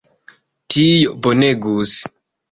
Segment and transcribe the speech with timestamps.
[0.75, 1.93] Tio bonegus!